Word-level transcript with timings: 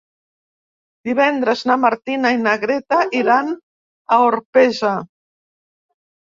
Divendres 1.09 1.59
na 1.71 1.75
Martina 1.81 2.31
i 2.37 2.39
na 2.45 2.53
Greta 2.63 3.03
iran 3.19 3.53
a 4.17 4.19
Orpesa. 4.31 4.95